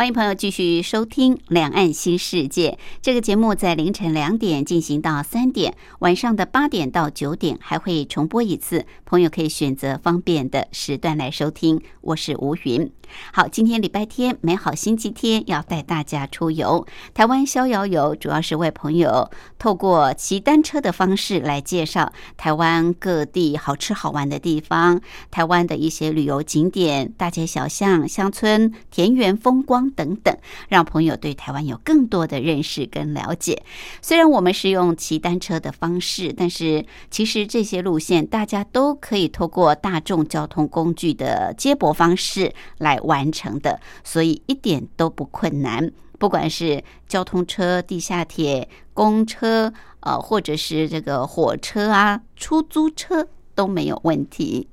[0.00, 2.70] 欢迎朋友继续收听《两岸新世界》
[3.02, 8.86] 这个节目，在凌晨两点进行到三点，晚上的八点到九点还会重播一次。
[9.04, 11.82] 朋友可以选择方便的时段来收听。
[12.00, 12.90] 我是吴云。
[13.32, 16.86] 好，今天礼拜天，美好星期天，要带大家出游。
[17.12, 30.34] 台湾逍遥游主要是为朋友透过骑单车的方式来介绍台湾各地好吃好玩的地方，台湾的一些旅游景点、大街小巷、乡村、田园风光等等，
[30.68, 33.62] 让朋友对台湾有更多的认识跟了解。
[34.00, 42.98] 虽然我们是用骑单车的方式，但是其实这些路线大家都可以透过大众交通工具的接驳方式来。
[43.10, 45.90] 完成的，所以一点都不困难。
[46.18, 54.68] 不管是交通车、地下铁、公车，呃，或者是这个火车啊、出租车都没有问题。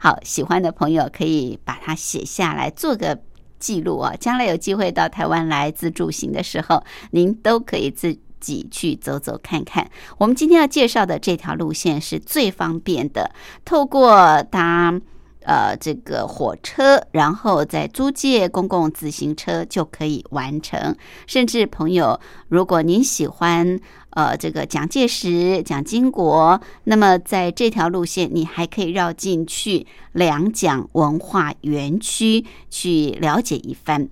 [0.00, 3.18] 好，喜欢的朋友可以把它写下来，做个
[3.60, 4.12] 记录啊。
[4.18, 9.88] 将来有机会到台湾来自助行的时候，您都可以自己去走走看看。
[10.18, 13.30] 我们今天要介绍的这条路线是最方便的，
[13.64, 15.00] 透过它。
[15.42, 20.94] 呃，这个火车，然后再租借公共自行车就可以完成。
[21.26, 34.08] 甚至朋友，如果您喜欢呃这个蒋介石、蒋经国，那么在这条路线，你还可以绕进去两蒋文化园区去了解一番。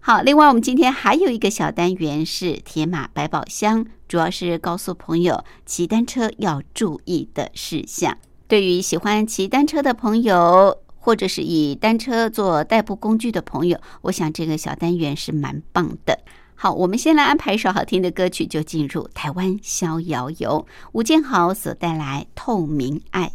[0.00, 8.18] 好，另外我们今天还有一个小单元是铁马百宝箱，主要是告诉朋友骑单车要注意的事项。
[8.46, 16.18] 对于喜欢骑单车的朋友，或者是以单车做代步工具的朋友，我想这个小单元是蛮棒的。
[16.54, 23.26] 好，我们先来安排一首好听的歌曲，就进入台湾逍遥游，吴建豪所带来《透明爱》。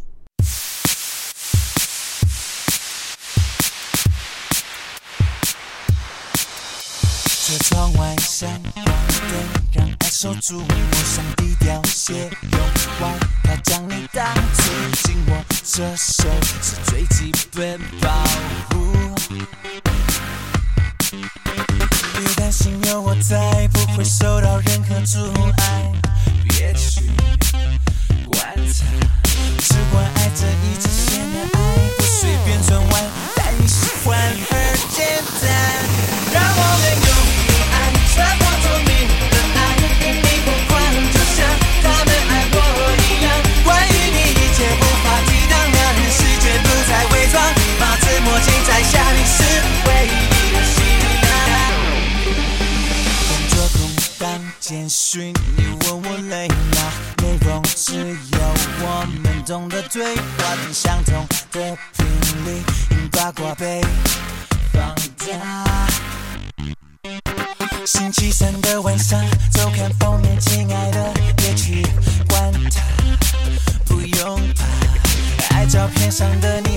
[7.68, 12.60] 窗外闪光灯，让爱守住我，想低调些，用
[13.00, 13.14] 外
[13.44, 14.62] 套将你挡住。
[15.04, 18.10] 紧握着手是最基本保
[18.70, 18.92] 护。
[22.18, 25.92] 别担心，有我在，不会受到任何阻碍。
[26.48, 27.02] 别去
[28.32, 28.42] 观
[28.72, 28.84] 察，
[29.58, 31.58] 只管爱这一直线的爱，
[31.96, 33.04] 不随便转弯，
[33.36, 34.18] 但你喜欢
[54.60, 56.92] 简讯，你问我累吗？
[57.22, 58.38] 内容只有
[58.82, 62.06] 我们懂得对话，相同的频
[62.44, 63.80] 率，用八卦被
[64.70, 65.88] 放大。
[67.86, 69.18] 星期三的晚上，
[69.50, 71.82] 周刊封面，亲爱的，别去
[72.28, 72.82] 管它，
[73.86, 75.56] 不用怕。
[75.56, 76.69] 爱照片上的你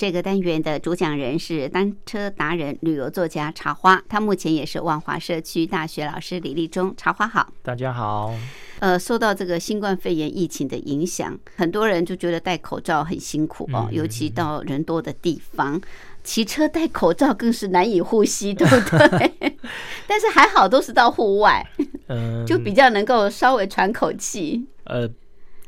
[0.00, 6.94] 这个单元的主讲人是单车达人、旅游作家茶花，他目前也是万华社区大学老师李立忠。
[6.96, 8.34] 茶花好，大家好。
[8.78, 15.78] 呃，受到这个新冠肺炎疫情的影响，很多人就觉得戴口罩很辛苦哦，尤其到人多的地方，
[16.24, 18.76] 骑车戴口罩更是难以呼吸，对不
[19.18, 19.52] 对？
[20.08, 21.62] 但是还好，都是到户外，
[22.08, 24.64] 嗯，就比较能够稍微喘口气。
[24.84, 25.06] 呃，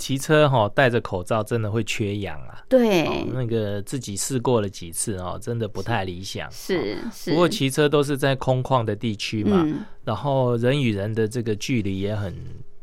[0.02, 2.60] 骑车哈戴着口罩真的会缺氧啊。
[2.68, 6.50] 对，哦那个自己试过了几次哦，真的不太理想。
[6.50, 7.30] 是是。
[7.30, 12.34] 不过骑车都是在空旷的地区嘛，嗯然后人与人的这个距离也很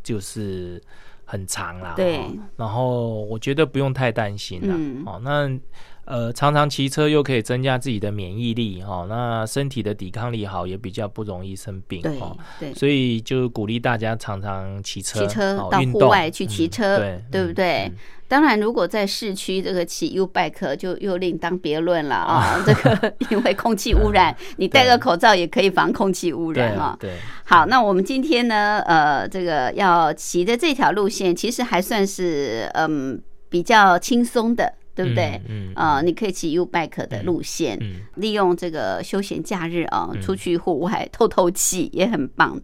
[0.01, 0.81] 就是
[1.25, 1.93] 很长啦。
[1.97, 4.73] 对哦然后我觉得不用太担心啦。
[4.77, 5.59] 嗯哦，那
[6.09, 12.01] 呃，常常骑车又可以增加自己的免疫力哈、哦，那身体的抵抗力好，也比较不容易生病。
[12.01, 12.73] 哈哦，对。
[12.73, 17.65] 所以就鼓励大家常常骑车，骑车到户外去骑嗯车，对对不嗯对？
[17.85, 17.95] 嗯
[18.27, 22.61] 当然，如果在市区这个骑 U bike 就又另当别论了啊。
[22.65, 26.95] 这个因为空气污染， 你戴个口罩也可以防空气污染啊。
[26.99, 33.19] 对，好，那我们今天呢，呃，这个要骑的这条路线，其实还算是嗯
[33.49, 35.41] 比较轻松的，对不对？
[35.47, 42.59] 嗯嗯啊、你可以骑 U bike 的路线，嗯利用这个休闲假日啊，嗯出去户外透透气也很棒。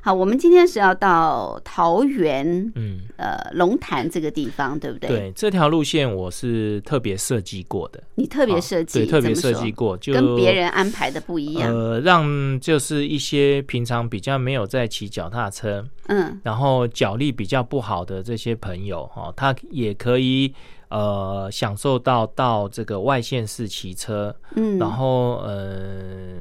[0.00, 11.74] 好，我们今天是要到桃园嗯，呃龙潭这个地方，对不对？，对，这条路线我是特别设计过的，你特别啊设计，对，特别设计过，就跟别人安排的不一样。
[11.74, 20.52] 呃，让就是一些平常比较没有在骑脚踏车，嗯然后脚力比较不好的这些朋友哈、哦，他也可以
[20.88, 26.40] 呃享受到到这个外县市骑车，嗯，然后呃，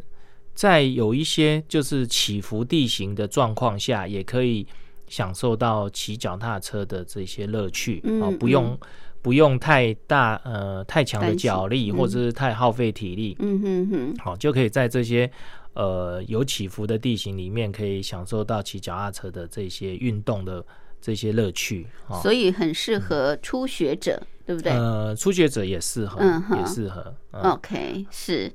[0.53, 4.65] 在有一些就是起伏地形的状况下，也可以
[5.07, 8.77] 享受到骑脚踏车的这些乐趣嗯哦，不用、
[9.21, 11.97] 不用太大呃太强的脚力，嗯。
[11.97, 15.29] 或者是太耗费体力，嗯哼哼，好、就可以在这些
[15.73, 20.63] 呃有起伏的地形里面，可以享受到骑脚踏车的这些运动的
[21.01, 22.19] 这些乐趣哦。
[22.21, 27.13] 所以很适合初学者，对不对、呃，初学者也适合，嗯也适合。
[27.31, 28.51] 嗯 o k 是。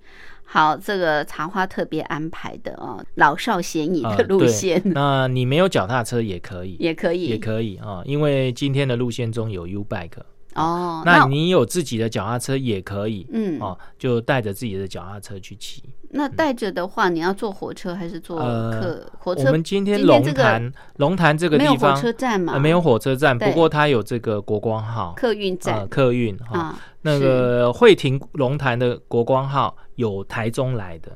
[0.51, 10.23] 好，这个茶花特别安排的哦，老少咸宜的路线、那你没有脚踏车也可以，也可以，也可以啊、因为今天的路线中有 U bike，
[10.55, 11.03] 哦。
[11.05, 15.83] 那你有自己的脚踏车也可以，嗯，哦，就带着自己的脚踏车去骑。
[16.11, 19.11] 那带着的话，你要坐火车还是坐呃客？
[19.19, 22.53] 火我们今天龙潭龙潭这个地方没有火车站嘛？
[22.55, 26.59] 呃没有火车站，不过它有这个国光号客运呃站客运哈。
[26.59, 26.79] 啊。
[27.03, 31.13] 那个会停龙潭的国光号有台中来的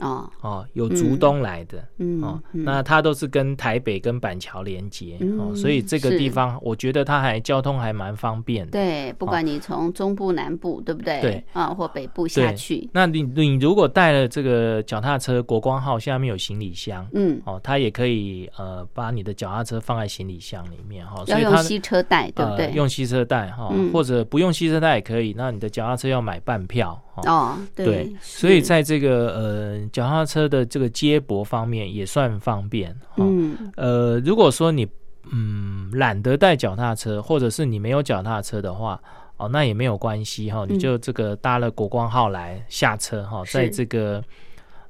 [0.00, 1.84] 哦，哦，有竹东来的。
[1.98, 8.72] 嗯，哦，嗯那它都是跟台北跟板桥连接、哦，嗯所以这个地方我觉得它还交通还蛮方便的。
[8.72, 11.20] 对，不管你从中部、南部，对不对？
[11.20, 22.66] 对啊，或北部下去，那你你如果带了这个脚踏车国光号下面有行李箱，嗯，哦，它也可以呃把你的脚踏车放在行李箱里面哈、哦，所要以它用吸车带，对不对？
[22.66, 25.34] 呃用吸车带哈、嗯或者不用吸车带也可以。
[25.36, 27.22] 那你的脚踏车要买半票哦。
[27.26, 33.26] 哦，对，对，所以在这个呃脚踏车的这个接驳方面也算方便哦。
[33.26, 34.86] 嗯呃，如果说你
[35.32, 39.00] 嗯懒得带脚踏车，或者是你没有脚踏车的话，
[39.36, 44.22] 哦，那也没有关系哈、嗯你就这个搭了国光号来下车哈、是在这个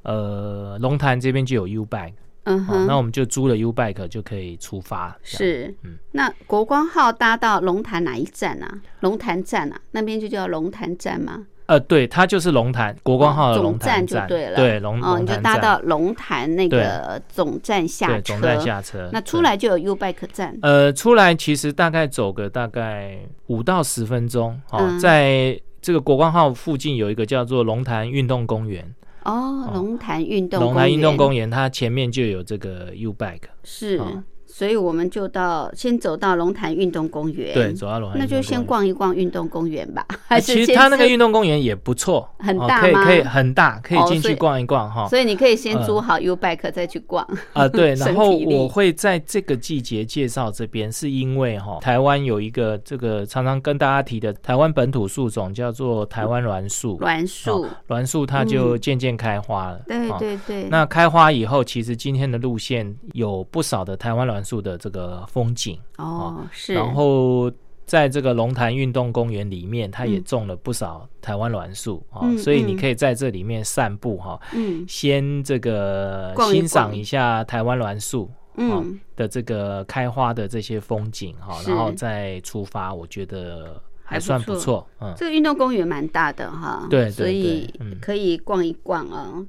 [0.02, 5.16] 呃龙潭这边就有 U bike，、哦，嗯哼，那我们就租了 U bike 就可以出发。
[5.22, 8.80] 是嗯，那国光号搭到龙潭哪一站啊？
[9.00, 11.46] 龙潭站啊，那边就叫龙潭站吗？
[11.70, 24.98] 呃，对，它就是龙潭国光号的总龙潭站就对了，对龙哦，你就龙潭站搭到龙潭那个总站下对车，总站下车，那出对来就有 U bike 站，呃，出来其实大概走个大概五到十分钟，哦，嗯。
[24.98, 28.84] 在这个国光号附近有一个叫做龙潭运动公园，
[29.22, 34.24] 哦，龙潭运动龙潭运动公园它前面就有这个 U bike，是哦
[34.60, 38.42] 所以我们就到先走到龙潭运动公园，对，，走到龙潭那就。
[38.42, 40.04] 先逛一逛运动公园吧。
[40.26, 45.06] 还啊是其实它那个运动公园也不错， 很哦可以大可以很大，可以进去逛一逛哈。
[45.08, 47.26] 所以你可以先嗯租好 U bike 再去逛。
[47.54, 59.80] 啊，对， 然后我会在这个季节介绍这边，是因为哈、台湾有一个这个常常跟大家提的台湾本土树种叫做台湾栾树，栾树，栾树它就渐渐开花了。
[59.88, 67.50] 嗯对哦对对，那开花以后，其实今天的路线有不少的台湾栾树的这个风景，哦是，然后
[67.86, 74.84] 在这个龙潭运动公园里面，它也嗯种了不少台湾栾树啊、嗯所以你嗯可以在这里面散步哈、嗯。
[74.88, 78.28] 先这个欣赏一下台湾栾树。
[78.56, 78.98] 嗯。
[79.16, 84.86] 的这个开花的这些风景哈，然后再出发，我觉得还算不错错。
[85.00, 89.46] 嗯，这个运动公园蛮大的哈，对对所以可以逛一逛啊。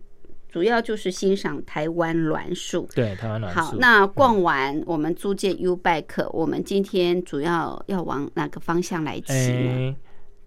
[0.51, 2.87] 主要就是欣赏台湾栾树。
[2.93, 3.77] 对，台湾栾好，树。
[3.79, 9.95] 那逛完我们租借 U bike，我们今天主要要往哪个方向来骑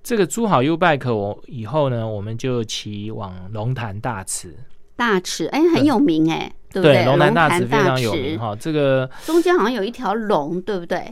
[0.02, 4.54] 这个租好 U bike，我以后呢，我们就骑往龙潭大池。
[4.96, 8.54] 大池，哎，很有名哎，对不对，龙潭潭大池非常有名哈。
[8.60, 11.02] 这个中间好像有一条龙，对不对？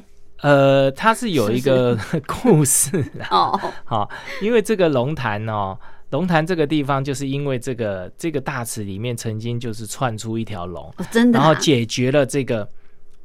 [0.42, 3.26] 呃，它是有一是个 故事啊。
[3.30, 4.10] 哦，好，
[4.42, 5.78] 因为这个龙潭哦，
[6.12, 12.68] 龙潭这个地方，就是因为这个这个大池里面曾经就是窜出一条龙，哦真的啊，然后解决了这个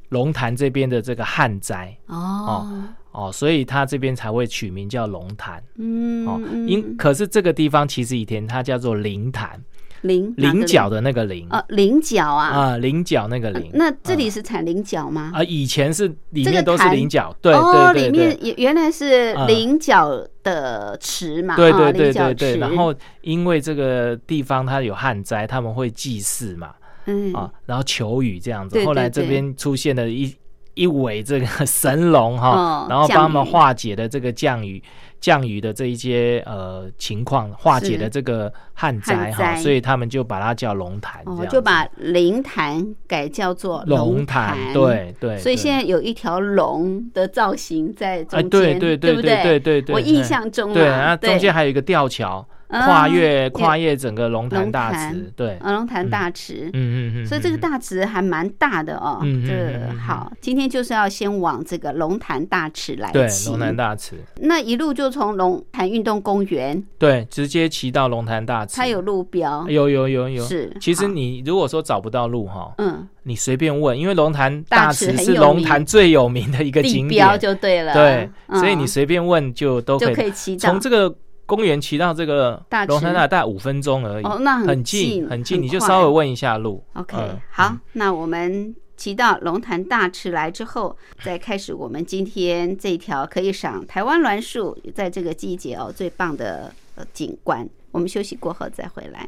[0.09, 1.95] 龙潭这边的这个旱灾。
[2.05, 2.65] 哦，
[3.11, 5.61] 哦，所以它这边才会取名叫龙潭。
[5.75, 6.41] 嗯哦。
[6.49, 9.61] 嗯，因可是这个地方其实以前它叫做灵潭，
[10.01, 11.47] 菱菱角的那个菱。
[11.49, 13.71] 哦，菱角啊，啊，菱角那个呃菱。
[13.73, 15.31] 那这里是产菱角吗？
[15.33, 20.09] 啊，以前是里面都是菱角，对哦，对对里面原来是嗯菱角
[20.43, 22.33] 的池嘛，哦对对对对。
[22.33, 26.71] 对，然后因为这个地方它有旱灾，他们会祭祀嘛，
[27.05, 27.33] 嗯。
[27.33, 28.75] 啊，然后求雨这样子。
[28.75, 30.33] 对后来这边出现了一
[30.73, 34.81] 一尾这个神龙哈哦，然后帮他们化解的这个降雨
[35.19, 38.03] 降雨的这一些呃情况，化解是。
[38.03, 49.15] 了这个旱灾哈，所以他们就把它叫龙潭哦，就把灵潭改叫做龙潭，对对，所以现在有一条龙的造型在中啊，间，对对对。
[49.15, 56.69] 不对对对对，我印嗯象中对，啊，然后中间还有一个吊桥，跨越跨越整个龙潭大池，对，呃龙潭大池。
[56.73, 59.19] 嗯嗯嗯，所以这个嗯大池还蛮大的哦。
[59.23, 77.93] 嗯嗯好，今天就是要先往这个龙潭大池来对骑龙潭大池，那一路就从龙潭运动公园，对，直接骑到龙潭大池，它有路标，有有有有，是其实你如果说找不到路哈，嗯你随便问，因为龙潭大大池是龙潭最有名的一个景点，就对了。
[77.93, 81.13] 对，嗯所以你随便问就都可就以可以骑到从这个
[81.47, 86.83] 公园骑到这个龙潭大大概五分钟而已，哦，那很近很近，你就稍微问一下路。
[86.93, 97.67] OK，、嗯好，嗯那我们骑到龙潭大池来之后，再开始我们今天这条可以赏台湾栾树，在这个季节哦最棒的呃景观。
[97.91, 99.27] 我们休息过后再回来。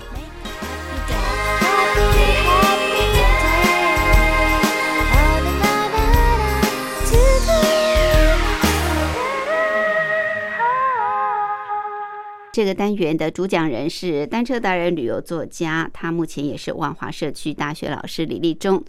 [12.53, 18.83] 这个单元的主讲人是单车达人、旅游作家，他目前也是万华社区大学老师李立忠。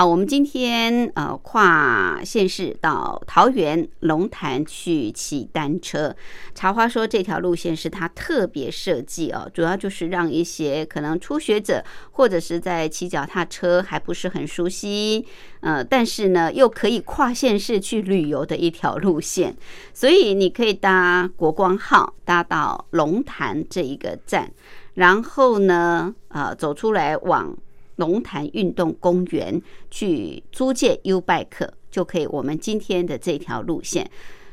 [0.00, 6.16] 好，我们今天呃跨县市到桃园龙潭去骑单车。
[6.54, 15.26] 茶花说这条路线是他特别设计哦，主要就是让一些可能初学者或者是在骑脚踏车还不是很熟悉，
[15.60, 19.54] 呃，但是呢又可以跨县市去旅游的一条路线。
[19.92, 24.50] 所以你可以搭国光号搭到龙潭这一个站，
[24.94, 27.54] 然后呢，呃，走出来往。
[28.00, 29.60] 龙潭运动公园
[29.90, 32.26] 去租借 U bike 就可以。
[32.26, 34.10] 我们今天的这条路线，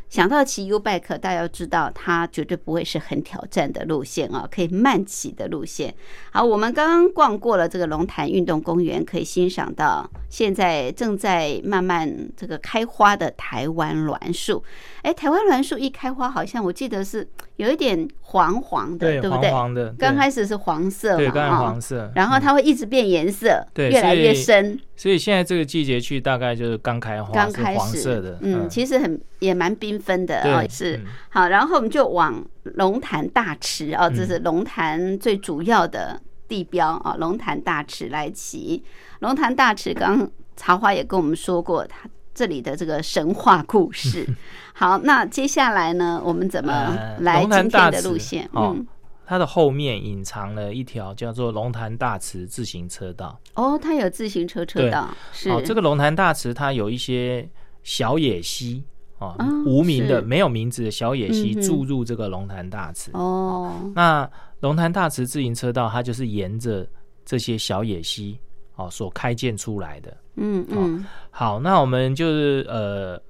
[0.10, 5.96] 想到骑 U bike，大家要知道它绝对不会是很挑战的路线啊，可以慢骑的路线。
[6.32, 14.62] 好，我们刚刚逛过了这个龙潭运动公园，可以欣赏到现在正在慢慢这个开花的台湾栾树。
[15.04, 17.26] 哎，台湾栾树一开花，好像我记得是。
[17.58, 19.50] 有一点黄黄的，对不对？
[19.50, 24.80] 黄黄的，刚开始是黄色嘛，对，刚刚黄色，然后它会一直变颜色，对，越来越深。
[24.96, 31.00] 所以现在这个季节去，大概就是刚开花，刚开黄色的，嗯，其实很也蛮缤纷的哦，是。
[31.30, 38.84] 好，然后我们就往龙潭大池哦，这是龙潭最主要的地标啊，龙潭大池来骑。
[39.20, 42.08] 龙潭大池，刚茶花也跟我们说过，它
[42.38, 44.24] 这里的这个神话故事。
[44.76, 46.22] 好，那接下来呢？
[46.24, 48.48] 我们怎么来今天的路线？
[48.54, 48.86] 嗯，
[49.26, 53.40] 它的后面隐藏了一条叫做龙潭大池自行车道。
[53.56, 55.10] 哦，它有自行车车道。
[55.34, 55.50] 是。
[55.50, 57.50] 哦，这个龙潭大池它有一些
[57.82, 58.84] 小野溪
[59.18, 63.10] 哦，无名的、没有名字的小野溪注入这个龙潭大池。
[63.16, 63.92] 哦。
[63.96, 66.88] 那龙潭大池自行车道，它就是沿着
[67.26, 68.40] 这些小野溪
[68.78, 70.18] 哦所开建出来的。
[70.38, 71.06] 嗯嗯。
[71.30, 73.22] 好，那我们就是呃。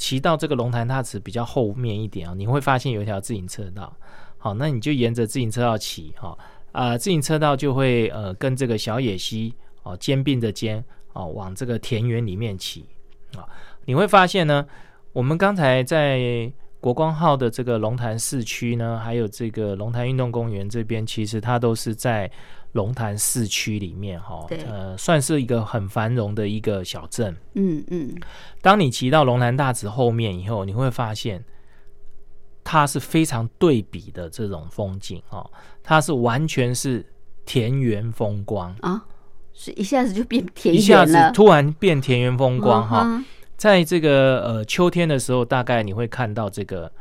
[0.00, 3.92] 骑到这个龙潭大池比较后面一点啊，你会发现有一条自行车道。
[4.36, 6.38] 好，那你就沿着自行车道骑哈，
[6.70, 12.86] 啊，自行车道就会呃跟这个小野溪哦肩并着肩哦往这个田园里面骑
[13.34, 13.42] 啊。
[13.86, 14.64] 你会发现呢，
[15.12, 22.30] 我们刚才在国光号的这个龙潭市区呢，还有这个龙潭运动公园这边，其实它都是在。
[22.72, 27.34] 龙潭市区里面，哈，呃，算是一个很繁荣的一个小镇。
[27.54, 28.14] 嗯嗯。
[28.60, 31.42] 当你骑到龙潭大池后面以后，你会发现
[32.62, 35.50] 它是非常对比的这种风景哦，
[35.82, 37.04] 它是完全是
[37.46, 39.04] 田园风光啊，
[39.54, 43.24] 是一下子就变田园一下子突然变田园风光哈，
[43.56, 46.92] 在这个呃秋天的时候，大概你会看到这个。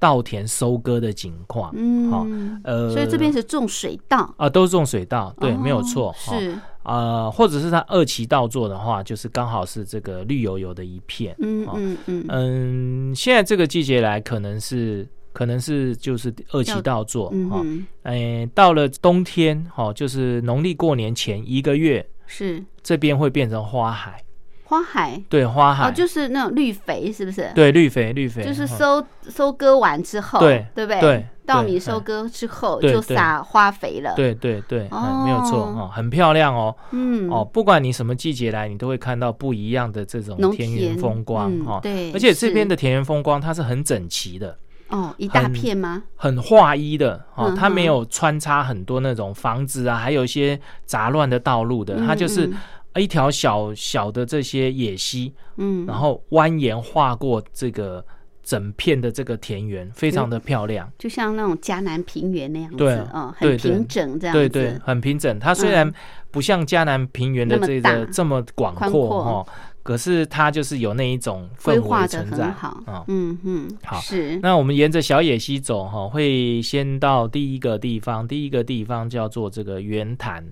[0.00, 2.26] 稻田收割的景况，嗯，好，
[2.64, 4.34] 呃，所以这边是种水稻。
[4.38, 6.58] 啊，都是种水稻，对，没有错，是。
[6.82, 12.24] 啊，或者是它二期稻作的话，就是刚好是这个绿油油的一片，嗯嗯嗯。
[12.28, 17.62] 嗯，现在这个季节来，可能是可能是就是二期稻作，哈，
[18.04, 22.64] 哎，到了冬天，哈，就是农历过年前一个月，是。
[22.82, 24.24] 这边会变成花海。
[24.70, 27.50] 花海对花海哦，就是那种绿肥，是不是？
[27.56, 31.00] 对绿肥绿肥，就是收收割完之后，对对不对？
[31.00, 34.14] 对稻米收割之后就撒花肥了。
[34.14, 34.88] 对对对，
[35.24, 36.72] 没有错哦，很漂亮哦。
[36.92, 41.80] 嗯哦，不管你什么季节来，你都会看到不一样的这种田园风光哈。
[41.82, 44.56] 对，而且这边的田园风光它是很整齐的
[44.90, 46.04] 哦，一大片吗？
[46.14, 52.48] 很划一的哦，它没有穿插很多那种房子啊，还有一些杂乱的道路的，它就是。
[52.96, 58.04] 一条小小的这些野溪，嗯，然后蜿蜒划过这个
[58.42, 65.38] 整片的这个田园，非常的漂亮，就像那种迦南平原那样子，对，嗯，很平整这样子，对对，很平整。
[65.38, 65.92] 它虽然
[66.30, 69.52] 不像迦南平原的这个这么广阔哈，
[69.84, 74.00] 可是它就是有那一种规划存在啊，嗯嗯，好。
[74.00, 74.38] 是。
[74.42, 80.44] 那我们沿着小野溪走哈，会先到第一个地方，第一个地方叫做这个圆潭。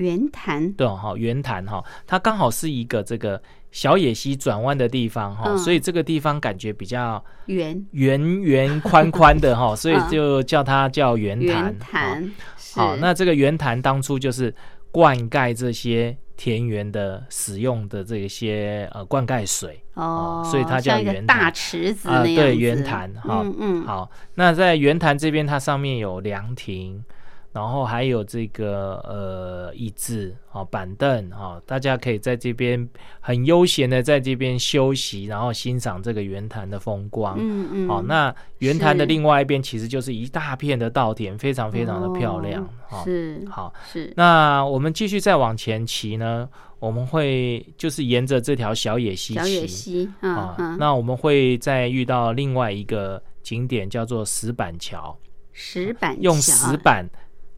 [0.00, 0.72] 圆潭。
[0.72, 7.86] 对哈，圆潭哈，它刚好是一个这个小野溪转弯的地方哈，所以这个地方感觉比较圆。
[7.92, 11.64] 圆圆宽宽的哈， 所以就叫它叫圆潭。
[11.64, 12.32] 圆潭
[12.74, 14.54] 好，那这个圆潭当初就是
[14.90, 22.08] 灌溉这些田园的使用的这些呃灌溉水哦，所以它叫圆大池子。
[22.08, 27.04] 啊，对圆潭哈，嗯嗯，好，那在圆潭这边，它上面有凉亭。
[27.52, 37.36] 然后还有这个呃椅子啊、板凳啊，大家可以在这边很悠闲的在这边休息，然后欣赏这个圆潭的风光。
[37.38, 42.68] 嗯嗯，好，那圆潭的另外一边其实就是一大片的稻田，非常非常的漂亮。
[43.04, 44.12] 是，好是。
[44.16, 55.18] 那我们继续再往前骑呢，我们会就是沿着这条小野溪，小野溪啊，那我们会再遇到另外一个景点，叫做石板桥。
[55.52, 57.04] 石板用石板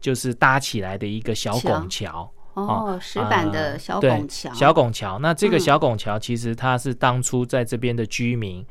[0.03, 5.17] 就是搭起来的一个小拱桥哦，石板的小拱桥，小拱桥。
[5.19, 8.63] 那这个小拱桥其实它是当初在这边的居民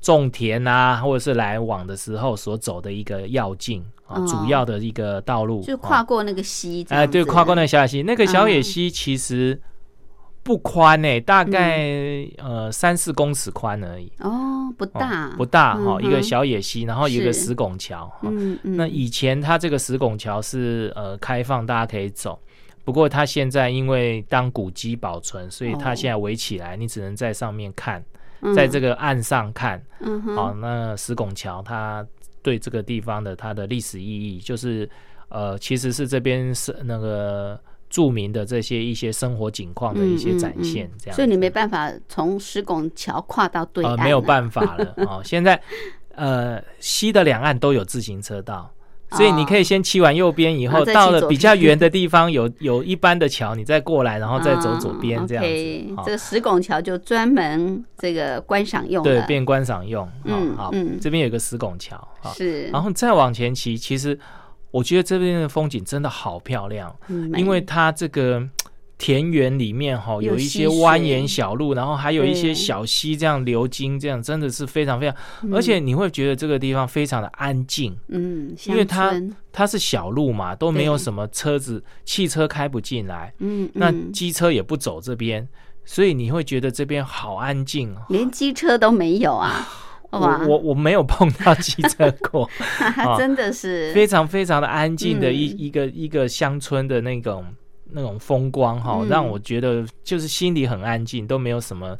[0.00, 6.86] 种田啊，或者是来往的时候所走的一个要径啊，主要的一个道路，就跨过那个溪。
[6.90, 8.02] 哎，对，跨过那个小野溪。
[8.04, 9.60] 那个小野溪其实。
[10.48, 14.10] 不宽呢，大概呃三四公尺宽而已。
[14.20, 18.10] 哦，不大，不大哈，一个小野溪，然后一个石拱桥。
[18.22, 18.74] 嗯嗯。
[18.74, 22.40] 那以前它这个石拱桥是呃开放，大家可以走。
[22.82, 28.02] 不过它现在因为当古迹保存，所以它现在围起来，你只能在上面看，
[28.56, 29.78] 在这个岸上看。
[30.00, 32.02] 嗯好，那石拱桥它
[32.40, 34.88] 对这个地方的它的历史意义，就是
[35.28, 37.60] 呃其实是这边是那个。
[37.88, 45.22] 著名的这些一些生活景况的一些展现，这样，所以你没办法从石拱桥跨到对岸，没有办法了 哦。
[45.24, 45.60] 现在，
[46.14, 48.70] 呃，西的两岸都有自行车道，
[49.12, 56.02] 所以你可以先骑完右边，以后到了比较远的地方，有 有一般的桥，你再过来，然后再走左边这样子。
[56.04, 60.06] 这个石拱桥就专门这个观赏用，对，变观赏用。
[60.24, 60.70] 嗯，好，
[61.00, 64.18] 这边有个石拱桥，是，然后再往前骑，其实。
[64.70, 66.94] 我觉得这边的风景真的好漂亮，
[67.36, 68.46] 因为它这个
[68.98, 75.16] 田园里面哈有一些蜿蜒小路，然后还有一些小溪这样流经，这样真的是非常非常，
[75.52, 79.14] 而且你会觉得这个地方非常的安静，嗯，因为它
[79.52, 85.48] 它是小路嘛，都没有什么车子、汽车开不进来，嗯，那机车也不走这边，
[85.84, 89.66] 所以你会觉得这边好安静，连机车都没有啊。
[90.10, 92.48] 我我我没有碰到 汽车过，
[93.18, 93.92] 真的是。
[93.92, 97.44] 非常非常的安静的一一个一个乡村的那种
[97.92, 101.94] 那种风光哈，让我觉得就是心里很安静，都没有什么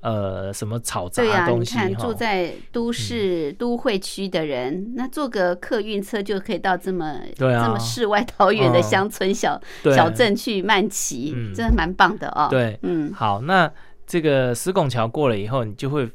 [0.00, 1.78] 呃什么吵杂东西。
[1.86, 9.58] 你看住在都市都会区的人，那坐个客运车就可以到这么对啊这么世外桃源的乡村小
[9.94, 12.48] 小镇去慢骑，真的蛮棒的哦。
[12.50, 13.70] 对，嗯，好，那
[14.06, 16.06] 这个石拱桥过了以后，你就会。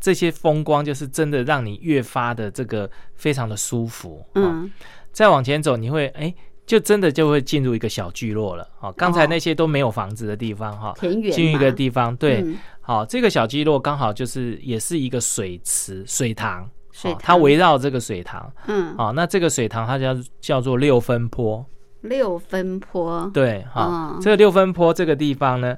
[0.00, 4.24] 这些风光就是真的让你越发的这个非常的舒服。
[4.34, 4.70] 嗯，
[5.12, 6.34] 再往前走，你会哎，
[6.64, 8.66] 就真的就会进入一个小聚落了。
[8.80, 10.94] 哦，刚才那些都没有房子的地方哈，
[11.30, 12.42] 进一个地方，对，
[12.80, 18.50] 好，这个小聚落刚好就是也是一个水池、水塘，水它围绕这个水塘。
[18.68, 21.64] 嗯，好，那这个水塘它叫叫做六分坡。
[22.00, 25.76] 六分坡，对，哈，这个六分坡这个地方呢，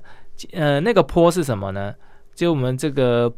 [0.52, 1.92] 呃，那个坡是什么呢？
[2.36, 3.34] 就我们这个。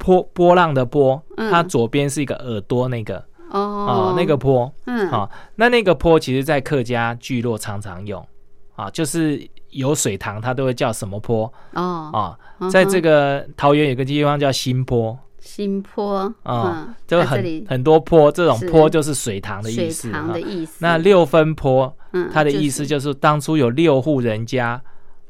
[0.00, 8.26] 波波浪的波，它左边是一个耳朵那个哦，那个坡，嗯，好，那那个坡其实，在客家聚落常常用
[8.76, 12.10] 啊，就是有水塘，它都会叫什么坡哦。
[12.58, 20.78] 啊，在这个桃园有个地方叫新坡，新坡啊，就很很多坡，这种坡就是水塘的意思，水塘的意思。
[20.78, 21.94] 那六分坡，
[22.32, 24.80] 它的意思就是当初有六户人家。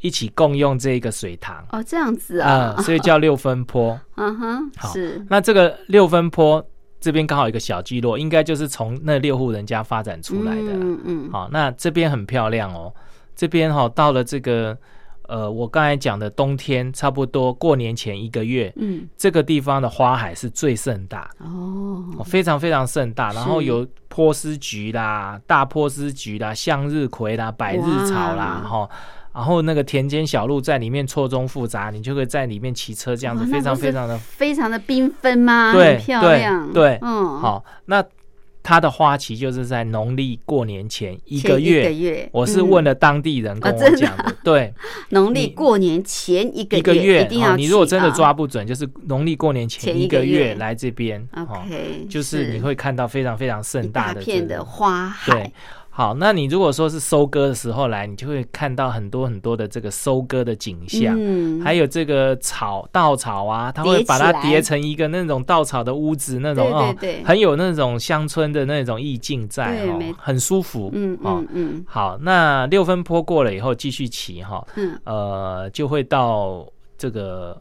[0.01, 3.99] 一起共用这个水塘哦，这样子啊，所以叫六分坡。
[4.17, 6.65] 嗯哼，好，是那这个六分坡
[7.01, 10.73] 这边刚好一个小聚落，应该就是从那六户人家发展出来的。
[10.73, 12.93] 嗯嗯，好，那这边很漂亮哦。
[13.37, 14.77] 这边哈到了这个
[15.29, 23.33] 呃，我刚才讲的冬天，差不多过年前一个月，嗯，这个地方的花海是最盛大哦，非常非常盛大。
[23.33, 28.89] 然后有波斯菊啦、大波斯菊啦、向日葵啦、百日草啦，哈。
[29.33, 35.73] 然后那个田间小路在里面错综复杂，你就可以在里面骑车，这样子非常非常的非常的缤纷吗？
[35.73, 38.05] 对，漂亮，对，嗯，好，那
[38.63, 41.81] 它的花期就是在农历过年前一个月。
[41.81, 44.75] 一个月，我是问了当地人跟我讲的，对，
[45.11, 47.57] 农历过年前一个一个月，一定要。
[47.57, 55.51] 你如果真的抓不准，就是农历过年前一个月来这边，OK，就是你会看到非常非常盛大的片的花海。
[55.93, 71.85] 好，那你如果说是收割的时候来，你就会看到很多很多的这个收割的景象，嗯，还有这个草稻草啊，它会把它叠成一个那种稻草的屋子，那种哦，很有那种乡村的那种意境在哦，很舒服，嗯嗯嗯。
[71.87, 76.65] 好，那六分坡过了以后，继续骑哈，嗯，呃，就会到
[76.97, 77.61] 这个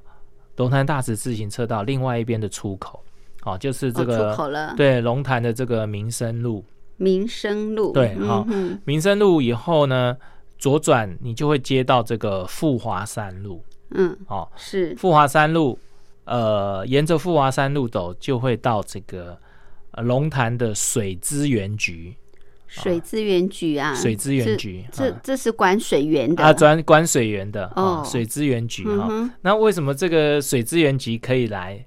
[0.55, 3.01] 龙潭大池自行车道另外一边的出口，
[3.43, 6.63] 哦，就是这个出口了，对，龙潭的这个民生路。
[6.99, 8.45] 民生路对，好，
[8.83, 10.15] 民生路以后呢，
[10.57, 13.63] 左转你就会接到这个富华山路。
[13.91, 15.79] 嗯，哦，是富华山路，
[16.25, 19.39] 呃，沿着富华山路走就会到这个
[20.03, 22.13] 龙潭的水资源局。
[22.67, 29.09] 水资源局啊，水资源局，这这是管水源的啊，专管水源的哦，水资源局哈。
[29.41, 31.83] 那为什么这个水资源局可以来，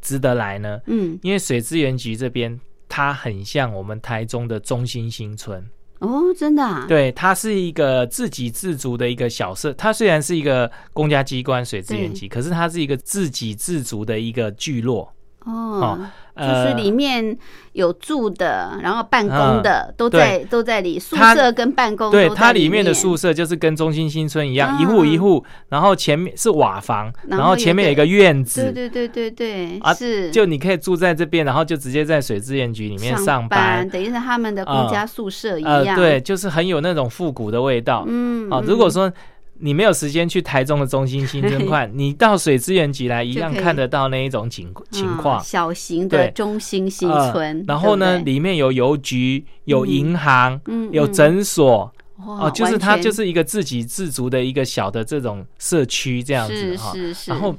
[0.00, 0.78] 值得来呢？
[0.86, 2.60] 嗯，因为水资源局这边。
[2.90, 5.64] 它很像我们台中的中心新村
[6.00, 6.86] 哦，真的啊？
[6.88, 9.72] 对，它是一个自给自足的一个小社。
[9.74, 15.10] 它虽然是一个公家机关水资源局，可是它是一个自给自足的一个聚落
[15.44, 15.98] 哦。
[16.36, 17.36] 就是里面
[17.72, 39.12] 有住的，然后办公的都在都在里，宿舍跟办公对它里面的宿舍就是跟中心新村一样，一户一户，然后前面是瓦房，然后前面有一个院子，对对对对对，啊是，就你可以住在这边，然后就直接在水资源局里面上班，等于是他们的公家宿舍一样，对，就是很有那种复古的味道，嗯，啊，如果说。
[39.62, 47.62] 你没有时间去台中的中心新村看， 你到水资源局来一样看得到那一种情情况，小型的中心新村。
[47.68, 56.92] 然后呢，里面有邮局、有银行、有诊所，哦，就是它就是一个自给自足的一个小的这种社区这样子哈。
[57.26, 57.54] 然后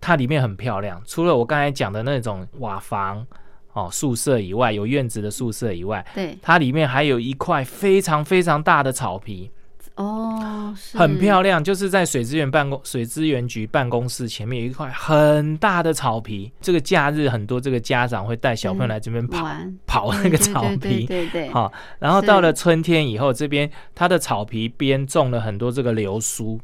[0.00, 3.26] 它里面很漂亮，除了我刚才讲的那种瓦房
[3.72, 9.50] 哦宿舍以外，有院子的宿舍以外，对，它里面还有一块非常非常大的草皮。
[9.96, 16.50] 哦，很漂亮，就是在水资源办公水资源局办公室前面有一块很大的草皮。
[16.60, 19.46] 这个假日很多这个家长会带小朋友来这边跑
[19.86, 21.48] 跑那个草皮，对对。
[21.50, 26.58] 好，然后到了春天以后，这边它的草皮边种了很多这个流苏。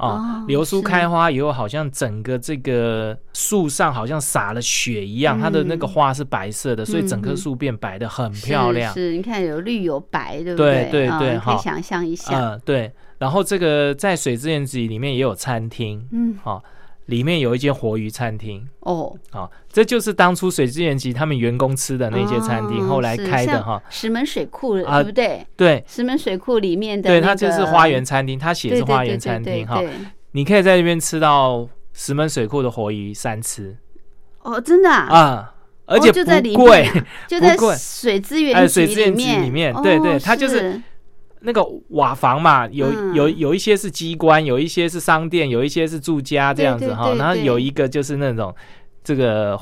[0.00, 8.92] 哦，流苏开花以后，好像整个这个树上好像洒了雪一样，它的那个花是白色的，所以整棵树变白的很漂亮。
[8.94, 10.88] 是，你看有绿有白，对不对？
[10.90, 12.52] 对对对，可以想象一下。
[12.52, 12.90] 嗯，对。
[13.18, 16.64] 然后这个在水资源集里面也有餐厅，嗯，好。
[17.10, 23.82] 里面有一间活鱼餐厅哦，好，这就是当初水资源局他们员工吃的那些餐厅，后来开的哈。
[23.90, 25.44] 石门水库对不对？
[25.56, 29.82] 对，石门水库里面的，对，它就是花园餐厅，它写是花园餐厅哈。
[30.32, 33.76] 你可以在那边吃到石门水库的活鱼三吃。
[34.42, 35.52] 哦，真的啊，
[35.86, 36.88] 而且不贵，
[37.26, 40.80] 就在水资源水资源局里面，对对，它就是。
[41.40, 47.14] 那个瓦房嘛，有有有一些是机关，有一些是商店，有一些是住家这样子哈。
[47.14, 48.54] 然后有一个就是那种
[49.02, 49.58] 这个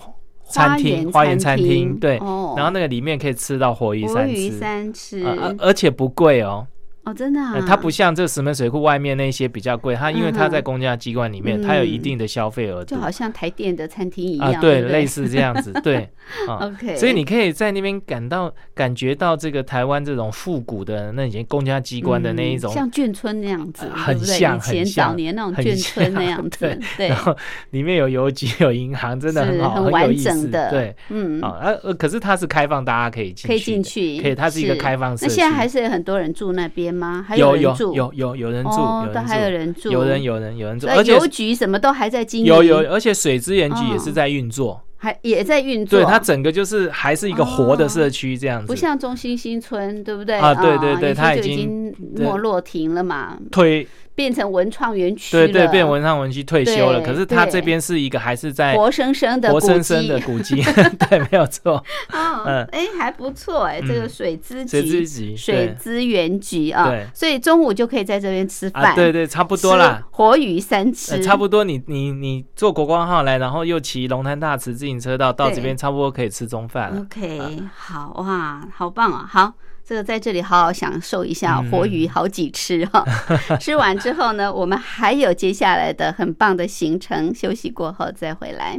[0.49, 2.17] 餐厅，花园餐厅，对。
[2.57, 6.67] 然后那个里面可以吃到活鱼三吃，而而且不贵哦。
[7.09, 7.59] 哦，真的啊！
[7.67, 16.09] 它不像这石门水库外面那些比较贵，它因为它在公家机关里面，它有一定的消费额度，就好像台电的餐厅一样，对，类似这样子，对。
[16.47, 27.09] OK，所以你可以在那边感到感觉到这个台湾这种复古的那些公家机关的那一种，像眷村那样子，很像，很像早年那种眷村那样子，对。
[27.09, 27.35] 然后
[27.71, 35.25] 里面有邮局、有银行，真的很好，很完整的，对，嗯啊，呃，可是它是开放，大家可以进，可以进去，可以，它是一个开放式。
[35.25, 37.25] 那现在还是有很多人住那边吗？
[37.27, 37.73] 还有有。
[37.73, 37.95] 住？
[37.95, 38.71] 有有有人住，
[39.15, 50.37] 都还有人住，有人有人有人住，而且邮局什么都还在经营，有有，而且水资源局也是在运作，还也在运作，对，它整个就是还是一个活的社区这样子，不像中心新村，对不对？
[50.37, 53.87] 啊，对对对，它已经没落停了嘛，退。
[54.19, 57.01] 变成文创园区对对，变文创园区退休了。
[57.03, 60.61] 可是它这边是一个还是在活生生的活生生的古迹，
[61.09, 61.81] 对，没有错。
[62.13, 68.93] 嗯，哎，还不错哎，这个水资局、水资源局啊，所以中午就可以在这边吃饭。
[68.97, 70.05] 对对，差不多啦。
[70.11, 71.63] 活鱼三吃，差不多。
[71.63, 77.01] 你你你坐国光号来，然后又骑龙潭大池自行车道到这边，差不多可以吃中饭了。
[77.01, 79.53] OK，好哇，好棒啊，好。
[79.85, 83.03] 这个在这里好好享受一下活鱼，好几吃哈。
[83.59, 88.79] 吃完之后呢，我们还有接下来的很棒的行程，休息过后再回来。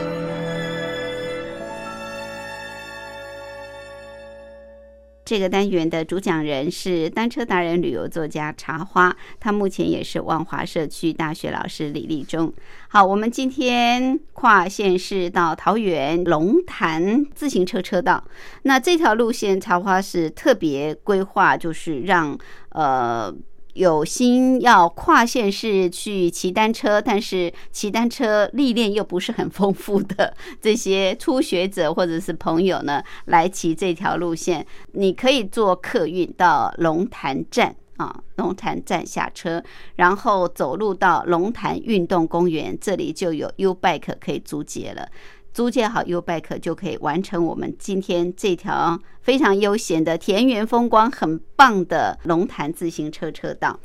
[5.31, 12.51] 这个单元的主讲人是单车达人、旅游作家茶花，他目前也是万华社区大学老师李立忠。
[12.89, 18.21] 好，我们今天跨县市到桃园龙潭自行车车道，
[18.63, 22.37] 那这条路线茶花是特别规划，就是让
[22.71, 23.33] 呃。
[23.73, 39.63] 有心要跨县市去骑单车，但是骑单车历练又不是很丰富的这些初学者或者是朋友呢，来骑这条路线，你可以坐客运到龙潭站啊，龙潭站下车，
[39.95, 45.07] 然后走路到龙潭运动公园，这里就有 U bike 可以租借了。
[45.53, 53.79] 租借好 U bike 就可以完成我们今天这条非常悠闲的田园风光、很棒的龙潭自行车车道。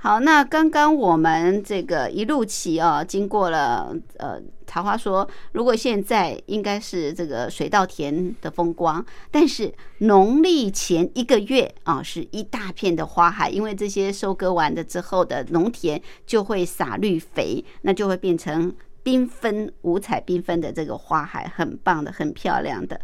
[0.00, 18.72] 好，那刚刚我们这个一路骑啊，经过了呃，桃花说，如果现在应该是这个水稻田的风光，但是农历前一个月啊，是一大片的花海，因为这些收割完了之后的农田就会撒绿肥，那就会变成。
[19.08, 23.00] 缤纷、五彩缤纷的这个花海，很棒的，很漂亮的。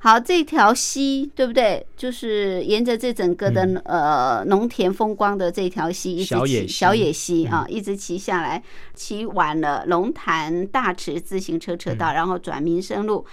[0.00, 1.86] 好，这条溪对不对？
[1.96, 8.60] 就是沿着这整个的呃农田风光的这条溪，一直骑小野溪啊，一直骑下来，
[8.94, 13.24] 骑完了龙潭大池自行车车道，然后转民生路，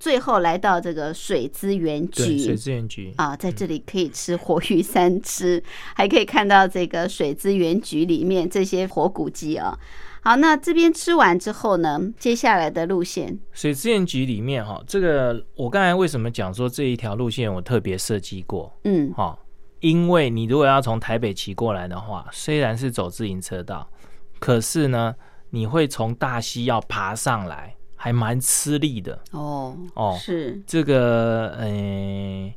[0.00, 2.38] 最后来到这个水资源局。
[2.38, 5.62] 水资源局啊，在这里可以吃活鱼三吃，
[5.94, 9.78] 还可以看到这个水资源局里面这些活古鸡啊。
[10.26, 12.00] 好，那这边吃完之后呢？
[12.18, 18.76] 接下来的路线，水资源局里面哈，这个我刚才为什么讲说这一条路线我特别设计过？
[18.82, 19.38] 嗯，哈，
[19.78, 23.88] 因为你如果要从台北骑过来的话，虽然是走自行车道，
[24.40, 25.14] 可是呢，
[25.50, 29.16] 你会从大溪要爬上来，还蛮吃力的。
[29.30, 32.52] 哦哦，是这个，呃，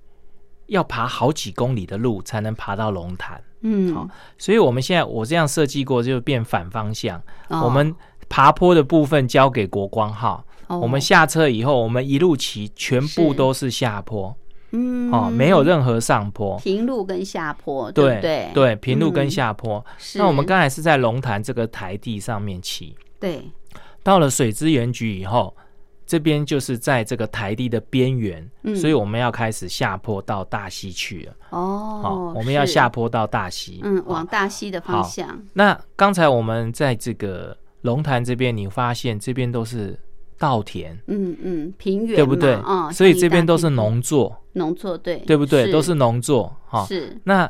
[0.69, 3.41] 要爬好几公里的路才能爬到龙潭。
[3.61, 4.07] 嗯，好，
[4.37, 7.21] 所以我们现在我这样设计过，就变反方向。
[7.49, 7.93] 我们
[8.29, 14.33] 爬坡的部分交给国光号，我们下车以后，我们一路骑，全部都是下坡。
[14.71, 19.83] 嗯，哦，没有任何上坡，平路跟下坡，对对对，平路跟下坡。
[20.15, 23.51] 那我们刚才是在龙潭这个台地上面骑，对，
[24.03, 25.53] 到了水资源局以后。
[26.09, 28.43] 这边就是在这个台地的边缘，
[28.75, 31.33] 所以我们要开始下坡到大溪去了。
[31.51, 35.39] 哦，好，我们要下坡到大溪，嗯，往大溪的方向。
[35.53, 39.95] 那刚才我们在这个龙潭这边，你发现这边都是
[40.39, 42.59] 稻田，嗯嗯，平原，对不对？
[42.65, 45.71] 嗯，所以这边都是农作，农作对，对不对？
[45.71, 46.87] 都是农作，哈。
[46.87, 47.15] 是。
[47.23, 47.47] 那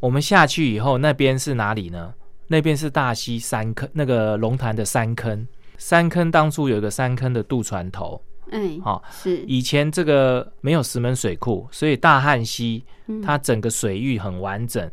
[0.00, 2.14] 我们下去以后，那边是哪里呢？
[2.46, 5.44] 那边是大溪山坑，那个龙潭的山坑。
[5.78, 8.20] 山坑当初有一个山坑的渡船头，
[8.50, 9.38] 嗯，好是。
[9.46, 12.84] 以前这个没有石门水库，所以大汉溪
[13.24, 14.90] 它整个水域很完整，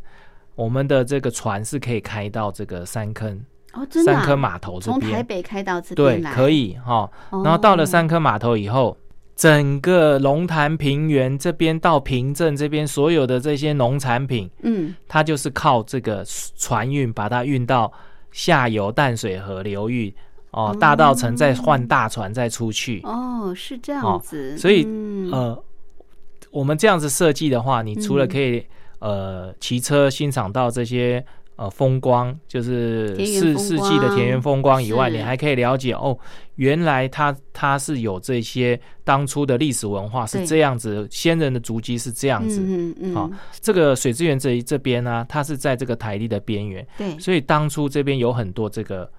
[0.55, 7.09] 我们的这个船是可以开到这个山坑哦，真的山坑码头这边，从台北开到这边对，可以哈。
[7.43, 8.95] 然后到了三坑码头以后，
[9.35, 16.23] 整个龙潭平原这边到平镇这边所有的这些农产品，嗯，它就是靠这个
[16.57, 17.91] 船运把它运到
[18.31, 20.13] 下游淡水河流域。
[20.55, 23.01] 哦，大道城再换大船再出去。
[23.03, 24.57] 哦，是这样子。
[24.57, 24.85] 所以
[25.29, 25.61] 呃，
[26.49, 28.65] 我们这样子设计的话，你除了可以
[28.99, 31.21] 呃骑车欣赏到这些
[31.57, 36.17] 呃风光，就是四四季的田园风光以外，你还可以了解哦，
[36.55, 42.61] 原来它它是有这些当初的历史文化是这样子，先人的足迹是这样子。
[42.65, 43.13] 嗯嗯。
[43.13, 43.29] 好，
[43.59, 46.87] 这个水资源这这边呢，它是在这个台地的边缘。
[46.97, 47.19] 对。
[47.19, 49.11] 所以当初这边有很多这个。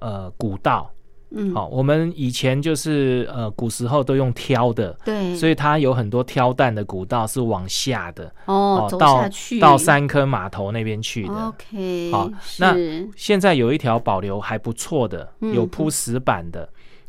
[0.00, 0.90] 呃，古道，
[1.30, 9.58] 嗯，好，我们以前就是呃，古时候都用挑的，对，所以它有很多挑担的古道是往下的，哦，走下去。
[9.58, 12.76] 到三坑码头那边去的，OK，好，那
[13.16, 16.68] 现在有一条保留还不错的，有铺石板的，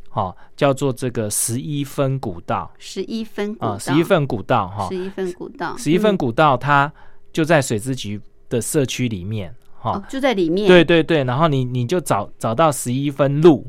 [0.09, 6.91] 好，叫做这个十一分古道，十一分啊，十一分古道哈，十一分古道，十一分古道，它
[7.31, 8.19] 就在水之局
[8.49, 9.53] 的社区里面。
[9.85, 10.67] 哦，就在里面。
[10.67, 13.65] 对对对，然后你你就找找到十一分路，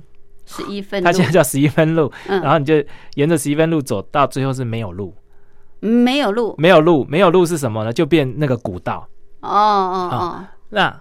[0.47, 2.75] 十一分，它现在叫十一分路，然后你就
[3.15, 5.15] 沿着十一分路走到最后是没有路，
[5.81, 7.93] 没有路，没有路，没有路是什么呢？
[7.93, 9.07] 就变那个古道。
[9.41, 11.01] 哦哦哦，那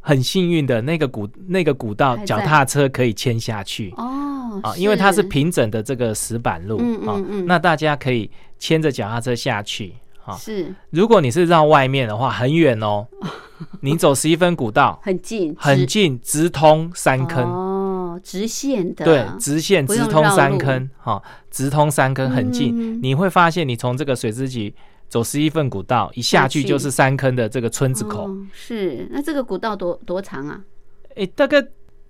[0.00, 3.92] 很幸运的那个古那个古道，脚踏车可以牵下去。
[3.96, 6.78] 哦，啊，因为它是平整的这个石板路。
[6.80, 7.46] 嗯嗯嗯。
[7.46, 9.94] 那大家可以牵着脚踏车下去。
[10.34, 13.06] 是，如果你是绕外面的话，很远哦。
[13.80, 23.00] 你走十一分古道，很近，很近，直通三坑哦，直线的，对，直线直通三坑，哈，直通三坑很近。
[23.02, 24.74] 你会发现，你从这个水之脊
[25.08, 28.28] 走十一份古道，一下去就是三坑的这个村子口。
[28.52, 30.60] 是，那这个古道多多长啊？
[31.14, 31.66] 哎，大概。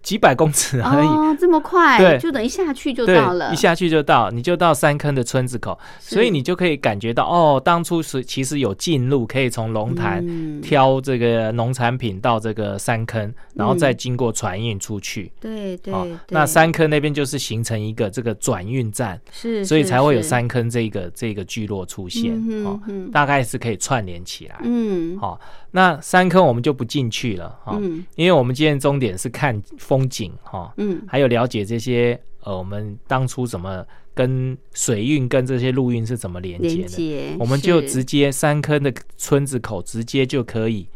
[0.06, 10.24] 几百公尺而已，哦，这么快，对，就等一下去就到了，一下去就到，你就到三坑的村子口，所以你就可以感觉到，哦，当初是其实有进路，可以从龙潭
[10.60, 15.92] 挑这个农产品到这个三坑，然后再经过船运出去，对对，
[16.28, 22.32] 那三坑那边就是形成一个这个转运站，是，所以才会有三坑这个这个聚落出现，
[22.64, 22.78] 哦，
[23.12, 25.40] 大概是可以串联起来，嗯，好，
[25.72, 27.76] 那三坑我们就不进去了，哈，
[28.14, 29.95] 因为我们今天终点是看风。
[29.96, 33.84] 风景哈，嗯，还有了解这些呃，我们当初怎么
[34.14, 37.36] 跟水运跟这些陆运是怎么连接的？
[37.38, 40.86] 我们就直接三坑的村子口，直接就可以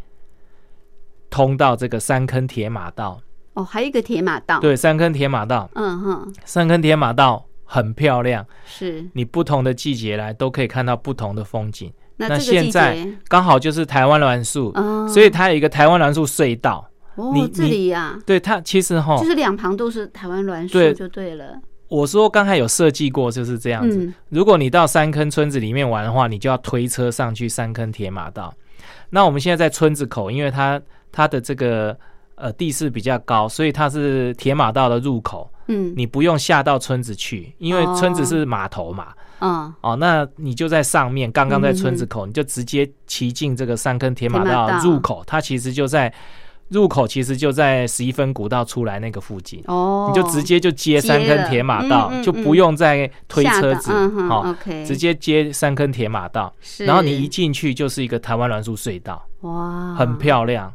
[1.30, 3.20] 通到这个三坑铁马道。
[3.54, 11.90] 哦，还有一个铁马道，对，三坑铁马道，嗯哼，三坑铁马道很漂亮，是你不同的季节来都可以看到不同的风景。
[12.16, 14.74] 那现在刚好就是台湾栾树，
[15.08, 16.86] 所以它有一个台湾栾树隧道。
[17.20, 21.60] 哦，这里呀，对它其实哈，就是两旁都是台湾栾树，就对了。
[21.88, 24.12] 我说刚才有设计过，就是这样子。
[24.28, 28.54] 如果你到三坑村子里面玩的话，你就要推车上去三坑铁马道。
[29.10, 31.98] 那我们现在在村子口，因为它它的这个
[32.36, 35.50] 呃地势比较高，所以它是铁马道的入口。
[35.66, 39.08] 嗯，你不用下到村子去，因为村子是码头嘛。
[39.40, 46.14] 嗯，哦，那你就在上面，刚刚在村子口，你就直接骑进这个三坑铁马道入口，它其实就在。
[46.70, 53.92] 入口其实就在十一分古道出来那个附近，哦，你就直接就接三坑铁马道，就不用再推车子，
[54.28, 54.54] 好，
[54.86, 60.72] 直接接三坑铁马道，然后你一进去就是一个台湾栾树隧道，哇，很漂亮。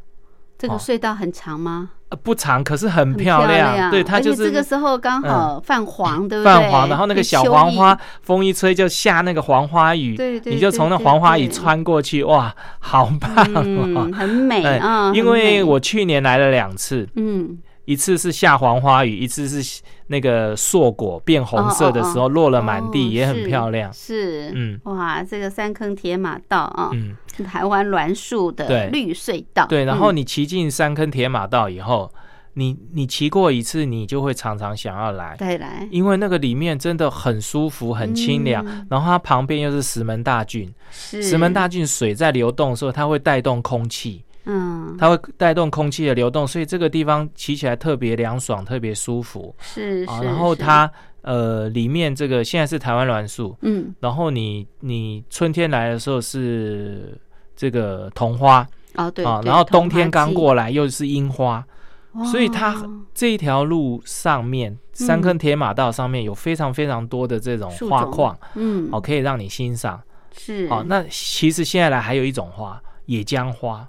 [0.57, 1.91] 这个隧道很长吗？
[2.04, 3.91] 呃，不长，可是很漂亮。
[3.91, 6.53] 对，它就是这个时候刚好泛黄，对不对？
[6.53, 15.11] 泛黄，然后那个小黄花，风一吹就下那个黄花雨，对对，你就从那黄花雨穿过去，哇，好棒哦，很美啊！
[15.13, 17.57] 因为我去年来了两次，嗯。
[17.85, 23.91] 一次是下黄花雨，一次是那个硕果变红色的时候落了满地，也很漂亮。
[23.93, 27.15] 是，嗯，哇，这个三坑铁马道啊，嗯，
[27.45, 29.65] 台湾栾树的绿隧道。
[29.67, 32.11] 对，然后你骑进三坑铁马道以后，
[32.53, 35.35] 你你骑过一次，你就会常常想要来。
[35.37, 38.65] 再来，因为那个里面真的很舒服、很清凉。
[38.89, 44.23] 然后它旁边又是石门大郡，石门大郡水在流动的时候，它会带动空气。
[44.45, 49.53] 嗯，它会带动空气的流动，所以这个地方骑起来特别凉爽，特别舒服。
[49.59, 50.89] 是啊，然后它
[51.21, 57.19] 呃里面这个现在是台湾栾树，嗯，然后你你春天来的时候是
[57.55, 58.67] 这个桐花。
[58.95, 61.65] 哦，对啊，然后冬天刚过来又是樱花，
[62.31, 62.75] 所以它
[63.13, 70.01] 这一条路上面三坑铁马道上面有非常非常多的这种花框，嗯，哦，可以让你欣赏。
[70.37, 70.67] 是。
[70.69, 73.85] 哦，那其实现在来还有一种花，野姜花。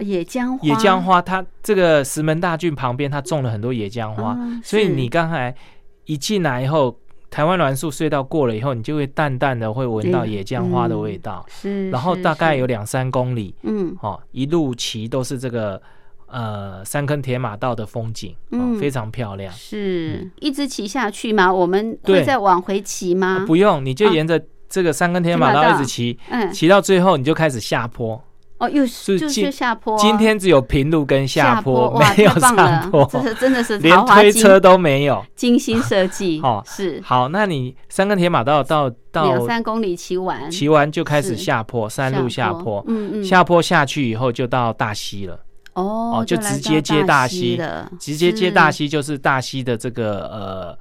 [0.00, 5.54] 野姜花，野姜花，它这个石门大郡旁边，它种了很多野姜花，所以你刚才
[6.06, 6.98] 一进来以后，
[7.30, 11.44] 台湾栾树隧道过了以后，你就会淡淡的会闻到野姜花的味道。
[11.48, 15.80] 是，然后大概有两三公里，嗯，哦，一路骑都是这个
[16.26, 19.52] 呃三坑铁马道的风景，嗯，非常漂亮。
[19.52, 20.30] 是。
[20.40, 21.52] 一直骑下去吗？
[21.52, 23.44] 我们会再往回骑吗？
[23.46, 25.74] 不用，你就沿着这个三坑铁马道。
[25.74, 28.22] 一直骑，嗯，骑到最后你就开始下坡。
[28.64, 29.96] 哦，又是就是下坡。
[29.98, 33.06] 今天只有平路跟下坡，没有上坡。
[33.12, 36.40] 这是真的是连推车都没有，精心设计。
[36.44, 37.28] 哦，是好。
[37.28, 42.82] 那你三根铁马道到到两三公里骑完，骑完就开始下坡，山路下坡。
[42.88, 43.24] 嗯嗯。
[43.24, 45.38] 下坡下去以后就到大溪了。
[45.74, 47.90] 哦，就直接接大溪了。
[47.98, 50.78] 直接接大溪就是大溪的这个呃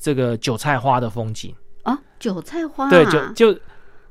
[0.00, 2.88] 这个韭菜花的风景啊，韭菜花。
[2.88, 3.60] 对，就就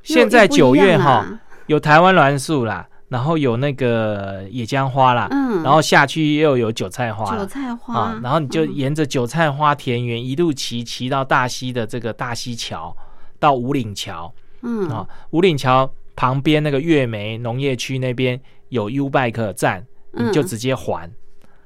[0.04, 1.26] 现在九月哈，
[1.66, 2.88] 有台湾栾树啦。
[3.10, 7.94] 然后有那个野姜花啦，嗯，然后下去又有韭菜花，韭菜花。
[7.94, 12.96] 啊，然后你就沿着韭菜花田园一路骑骑到大溪的这个大溪桥，
[13.40, 14.32] 到五岭桥，
[14.62, 14.88] 嗯。
[14.90, 18.40] 啊，五岭桥旁边那个月梅农业区那边
[18.70, 21.10] 有 U bike 站，你就直接还，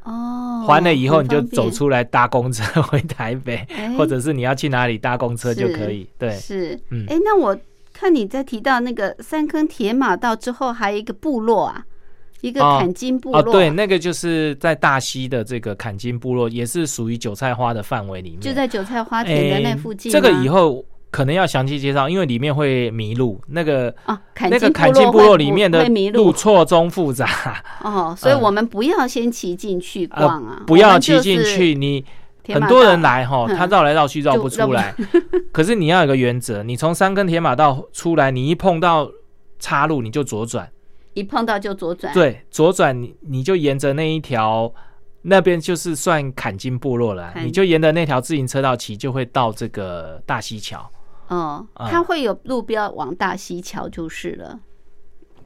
[0.04, 3.68] 哦，还了以后你就走出来搭公车回台北，
[3.98, 7.58] 或者是你要去哪里搭公车就可以，对，是，嗯，哎，那我。
[8.04, 11.86] 看你在提到那个三坑铁马道之后，还有一个部落啊，
[12.41, 13.39] 一个坎金部落。
[13.39, 20.12] 哦，对，那个就是在大溪的这个坎金部落，也是属于韭菜花的范围里面，就在韭菜花田的那附近。
[20.12, 23.39] 这个以后可能要详细介绍，因为里面会迷路。
[23.47, 27.64] 那个啊，那个坎金部落里面的路错综复杂。
[27.82, 32.04] 哦，所以我们不要先骑进去逛啊，不要骑进去，你。
[32.48, 34.94] 很多人来哈，他绕来绕去绕不出来。
[35.54, 39.10] 可是你要有个原则，你从三根铁马道出来，你一碰到
[39.60, 40.70] 岔路你就左转，
[41.14, 42.14] 一碰到就左转。
[42.14, 44.74] 对，左转你你就沿着那一条
[45.22, 50.91] 那边就是算坎金部落了，你就沿着那条自行车道骑，就会到这个大溪桥。
[51.30, 54.60] 哦，它会有路标往大溪桥就是了。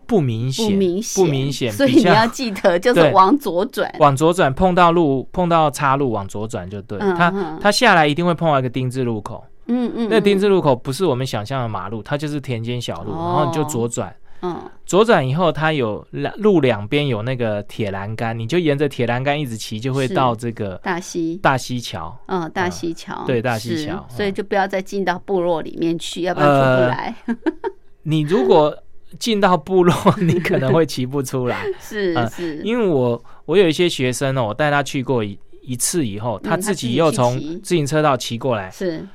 [0.07, 6.97] 不明显，不明显，所以你要记得，就是往左转，往左转，碰到路，碰到岔路，往左转就对。
[6.97, 21.37] 他他下来一定会碰到一个丁字路口，嗯嗯，那丁字路口不是我们想象的马路，它就是田间小路，然后你就左转，嗯，左转以后它有路两边有那个铁栏杆，你就沿着铁栏杆一直骑，就会到这个大溪。
[21.43, 27.15] 大溪桥，嗯，大溪桥，对，大溪桥，所以就不要再进到部落里面去，要不然出不来。
[28.03, 28.73] 你如果。
[29.19, 31.65] 进到部落，你可能会骑不出来。
[31.79, 38.69] 是是，因为我我有一些学生哦，我带他去过一一次以后，他自己又从自行车道骑过来。
[38.71, 39.07] 是，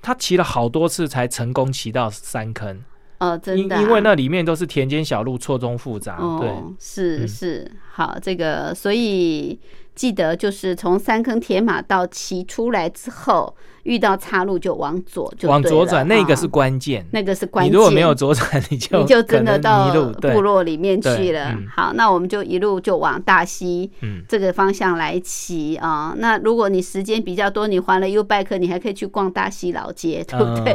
[0.00, 2.82] 他骑了好多次才成功骑到山坑。
[3.18, 6.18] 哦，真的，因为那里面都是田间小路，错综复杂。
[6.40, 9.58] 对，是是，好，这个所以。
[9.94, 17.70] 记得就是从三坑铁马到骑出来之后，遇到岔路就往左，就往左转，那个是关键，那个是关键。
[17.70, 21.54] 你如果没有左转，你就你就真的到部落里面去了。
[21.70, 23.90] 好，那我们就一路就往大溪
[24.28, 26.14] 这个方向来骑啊。
[26.16, 30.74] 那如果你时间比较多，你还了 U bike，你还可以去逛大溪老街，对不对？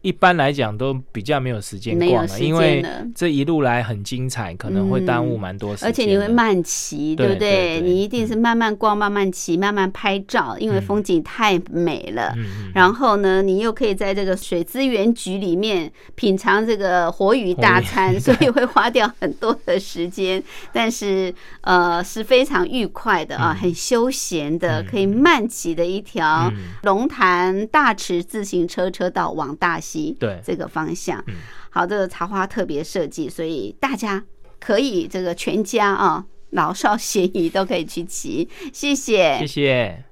[0.00, 2.84] 一般来讲都比较没有时间逛了，因为
[3.16, 5.88] 这一路来很精彩，可能会耽误蛮多时间。
[5.88, 7.80] 而且你会慢骑，对不对？
[7.80, 12.32] 你一定是慢慢逛、慢慢骑、慢慢拍照，因为风景太美了。
[12.72, 20.40] 然后呢，你又可以在这个水资源局里面品尝这个活鱼大餐，所以会花掉很多的时间。
[20.72, 26.48] 但是呃，是非常愉快的啊，很休闲的，可以慢骑的一条
[26.84, 29.80] 龙潭大池自行车车道往大。
[30.18, 31.24] 对这个方向，
[31.70, 34.24] 好，这个茶花特别设计，所以大家
[34.60, 38.48] 可以这个全家啊，老少咸宜都可以去骑。
[38.72, 40.04] 谢谢，谢谢。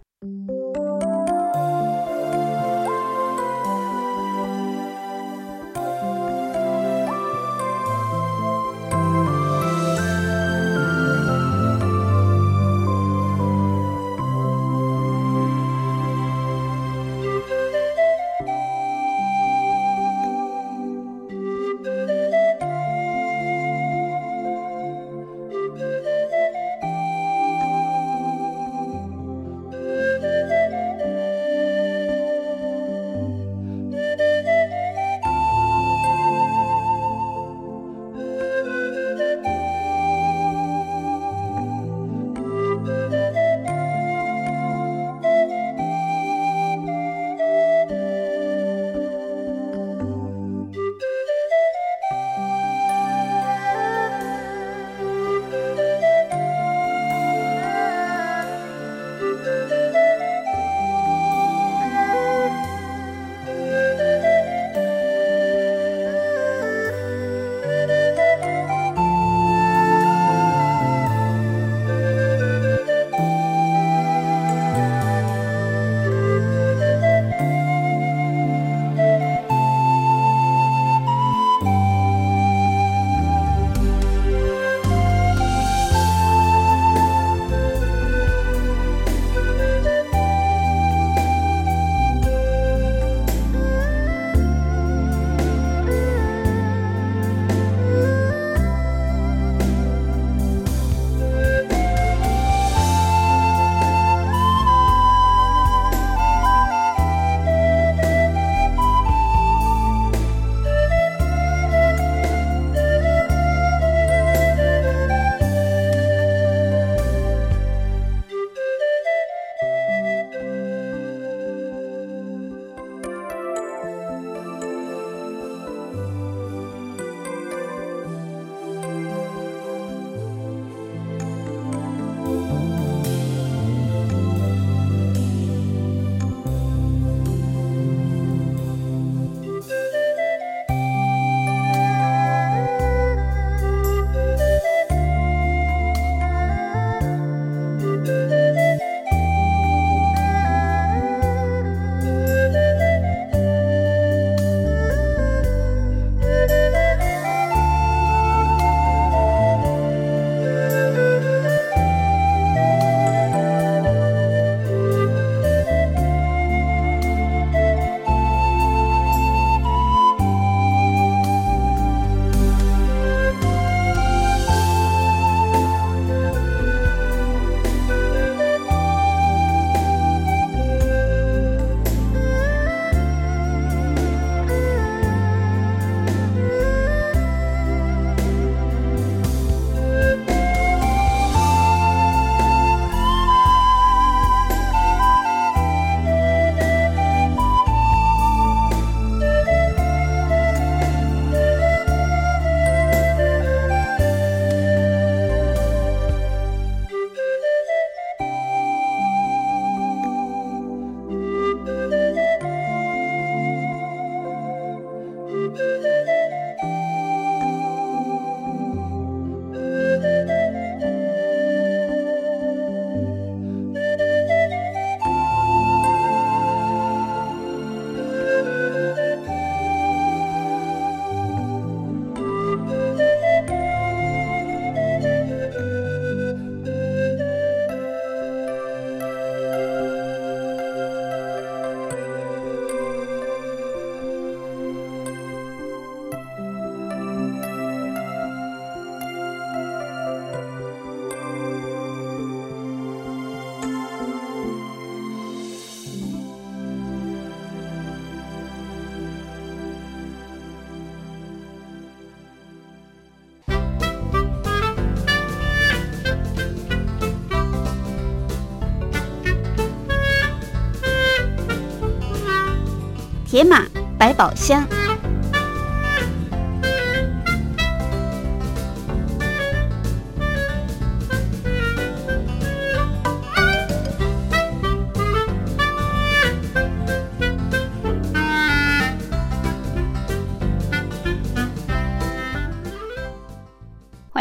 [273.36, 273.62] 野马
[273.98, 274.85] 百宝箱。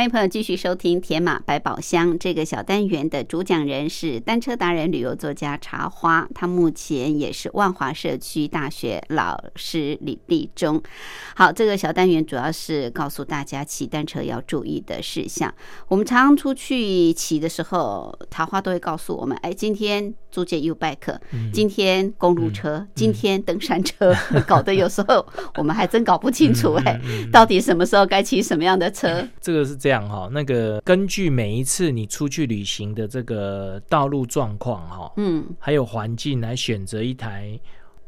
[0.05, 10.81] 迎朋友继续收听《铁马百宝箱》这个小单元的主讲人是单车达人、旅游作家茶花，他目前也是万华社区大学老师李立忠。
[11.35, 15.51] 好，这个小单元主要是告诉大家骑单车要注意的事项。
[15.87, 21.17] 我们常常出去骑的时候，茶花都会告诉我们：哎，今天租借 U bike，
[21.51, 24.13] 今天公路车，今天登山车，
[24.45, 25.25] 搞得有时候
[25.55, 26.99] 我们还真搞不清楚，哎，
[27.31, 29.27] 到底什么时候该骑什么样的车？
[29.41, 29.75] 这个是。
[29.85, 37.59] 这样哈，那个根据每一次你出去旅行的这个道路状况哈，嗯，还有环境来选择一台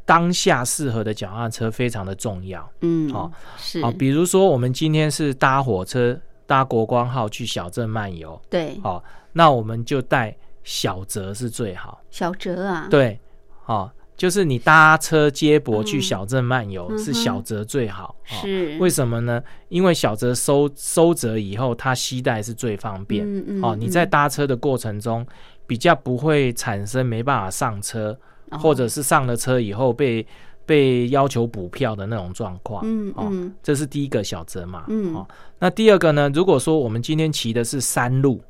[0.04, 2.68] 当下适合的脚踏车，非常的重要。
[2.80, 12.00] 嗯，好是好，比如说我们今天是搭火车搭国光号去小镇漫游，对，好，那我们就带小折是最好。
[12.10, 13.20] 小折啊，对，
[13.62, 13.90] 好。
[14.18, 19.40] 就是你搭车接驳去小镇漫游是小折最好，是为什么呢？
[19.68, 23.24] 因为小折收收折以后，它携带是最方便。
[23.24, 25.24] 嗯哦，你在搭车的过程中
[25.68, 28.18] 比较不会产生没办法上车，
[28.50, 30.26] 或者是上了车以后被
[30.66, 32.82] 被要求补票的那种状况。
[32.84, 34.82] 嗯嗯，这是第一个小折嘛。
[34.88, 35.24] 嗯，哦，
[35.60, 36.28] 那第二个呢？
[36.34, 38.42] 如果说我们今天骑的是山路。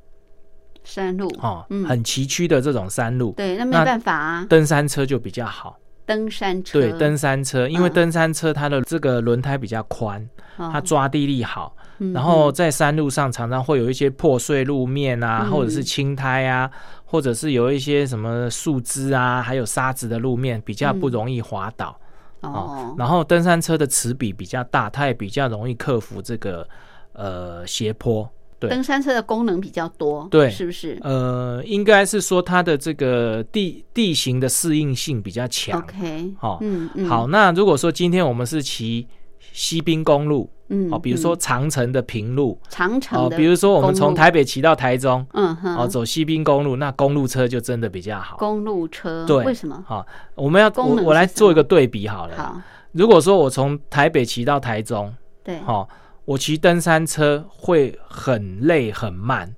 [0.89, 4.47] 山路哦，很崎岖的这种山路，对，那没办法啊。
[4.49, 6.81] 登山车就比较好，登山车。
[6.81, 10.27] 对，登山车，因为登山车它的这个轮胎比较宽，
[10.57, 11.77] 它抓地力好，
[12.15, 16.71] 然后在山路上常常会有一些破碎路面啊，或者是青苔啊，
[17.05, 21.95] 或者是有一些什么树枝啊，还有沙子的路面，比较不容易滑倒。
[22.41, 22.95] 哦。
[22.97, 26.67] 然后登山车的齿比比较大，它也比较容易克服这个
[27.13, 28.27] 呃斜坡。
[28.61, 30.99] 登山车的功能比较多，对，是不是？
[31.03, 35.79] 呃，应该是说它的这个地地形的适应性比较强。
[35.79, 37.29] OK，好，嗯嗯，好。
[37.29, 39.07] 那如果说今天我们是骑
[39.53, 48.37] 西滨公路，嗯，哦，比如说长城的平路，长城，哦，比如说我们从台北骑到台中，嗯哼，哦，走西滨公路，那公路车就真的比较好。
[48.39, 49.85] 公路车，对，为什么？
[49.87, 50.05] 好，
[50.35, 52.37] 我们要我我来做一个对比好了。
[52.37, 55.89] 好，如果说我从台北骑到台中，对，好。
[56.29, 59.51] 我骑登山车会很累很慢，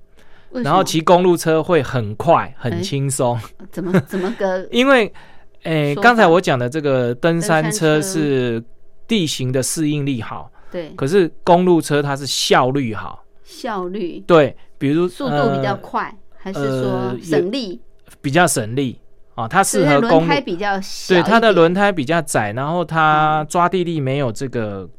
[0.51, 3.37] 然后骑公路车会很快很轻松。
[3.73, 4.65] 怎么 怎么个？
[4.71, 5.11] 因为，
[5.63, 8.63] 诶，刚才我讲的这个登山车是
[9.05, 10.91] 地形的适应力好，对。
[10.91, 17.81] 可是公路车它是效率好，效率对，比如速度比较快，还是说省力？
[18.21, 18.97] 比较省力
[19.35, 24.89] 啊，它适合公胎比较小，对，它的轮胎比较窄，然后它抓地力没有这个。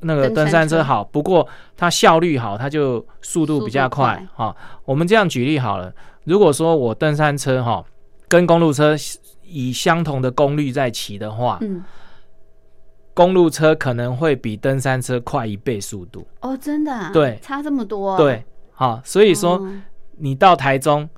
[0.00, 4.54] 那个登山车好，不过它效率好，它就速度比较快哈。
[4.84, 5.92] 我们这样举例好了，
[6.24, 7.84] 如果说我登山车哈
[8.28, 8.94] 跟公路车
[9.42, 11.82] 以相同的功率在骑的话，嗯，
[13.12, 16.92] 公路车可能会比登山车快一倍速度哦，真的？
[16.92, 18.16] 啊对，差这么多？
[18.16, 19.66] 对，好，所以说
[20.18, 21.08] 你到台中。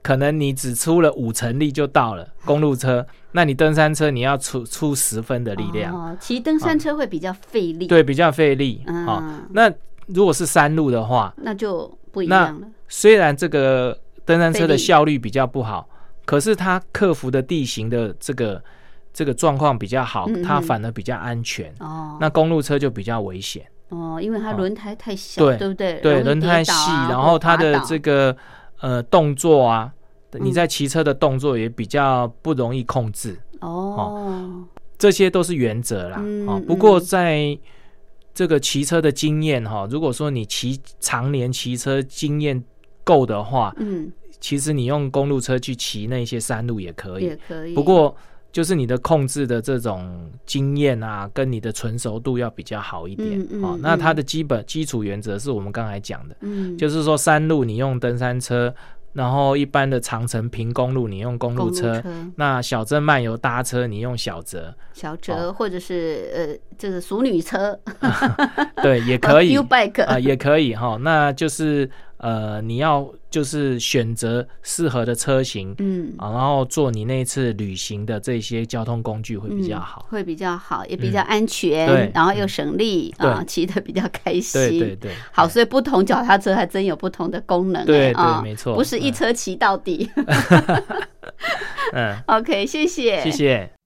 [0.00, 5.94] 可能你只出了五成力就到了公路车，那你登山车你要出出十分的力量。
[5.94, 7.86] 哦，骑登山车会比较费力。
[7.86, 8.82] 对，比较费力。
[8.86, 9.70] 啊，那
[10.06, 12.66] 如果是山路的话，那就不一样了。
[12.88, 15.86] 虽然这个登山车的效率比较不好，
[16.24, 18.62] 可是它克服的地形的这个
[19.12, 21.70] 这个状况比较好，它反而比较安全。
[21.80, 23.62] 哦，那公路车就比较危险。
[23.90, 26.00] 哦，因为它轮胎太小，对不对？
[26.00, 26.72] 对，轮胎细，
[27.10, 28.34] 然后它的这个
[28.80, 29.92] 呃动作啊。
[30.32, 34.62] 你在骑车的动作也比较不容易控制哦，
[34.98, 36.22] 这些都是原则啦。
[36.46, 37.58] 哦，不过在
[38.34, 42.62] 这个骑车的经验哈，如果说你骑常年骑车经验
[43.04, 47.74] 够的话，嗯，其实你用公路车去骑那些山路也可以，也可以。
[47.74, 48.14] 不过
[48.52, 53.78] 就是你的控制的这种经验啊，跟你的纯熟度要比较好一点哦。
[53.80, 58.74] 那它的基本基础原则是我们刚才讲的，嗯，就是说山路你用登山车。
[59.18, 62.00] 然后一般的长城平公路，你用公路车；
[62.36, 64.72] 那小镇漫游搭车，你用小折。
[64.92, 67.76] 小折或者是呃，就是熟女车，
[68.80, 69.54] 对，也可以。
[69.58, 70.96] U bike 啊，也可以哈。
[71.00, 84.60] 那就是呃，你要就是选择适合的车型，嗯，啊，然后做你那次旅行的这些交通工具会比较好，会比较好，也比较安全，然后又省力啊，骑的比较开心。
[84.60, 85.12] 对对对。
[85.30, 87.86] 好，所以不同脚踏车还真有不同的功能。
[87.86, 90.10] 对对，没错，不是一车骑到底。
[91.94, 92.16] 嗯。
[92.26, 93.22] OK，谢谢。
[93.22, 93.77] 谢谢。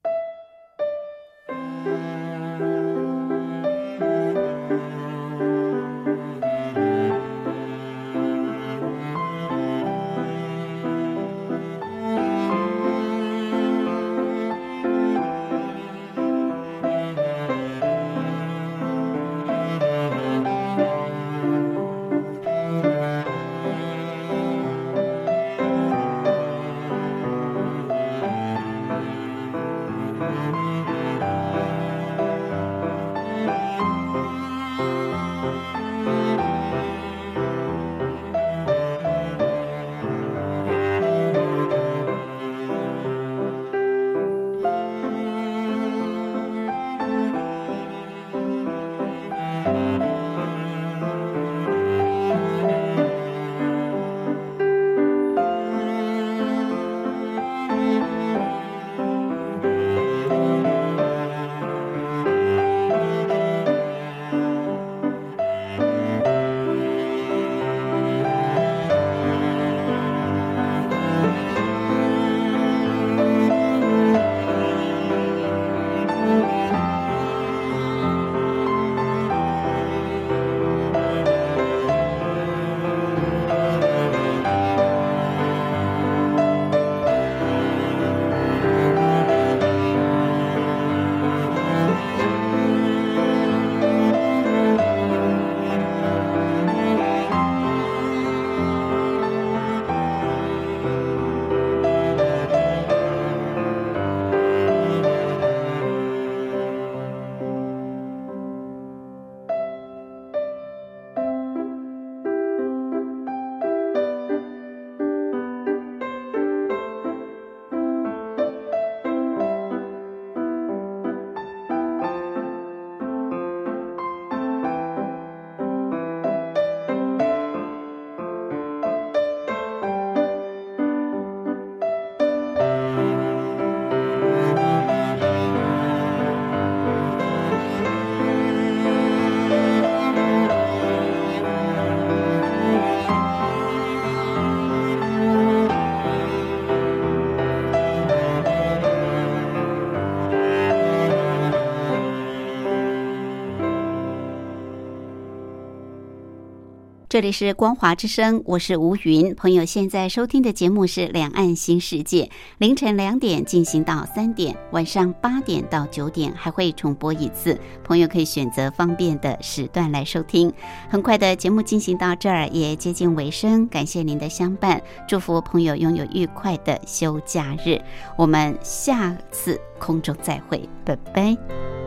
[157.22, 159.32] 这里是光华之声，我是吴云。
[159.36, 162.24] 朋友现在收听的节目是《两岸新世界》，
[162.58, 167.56] 凌晨两点进行到三点，晚上八点到九点还会重播一次。
[167.84, 170.52] 朋友可以选择方便的时段来收听。
[170.90, 177.80] 很快的节目进行到这儿也接近尾声，感谢您的相伴，祝福朋友拥有愉快的休假日。
[178.16, 181.81] 我们下次空中再会，拜拜。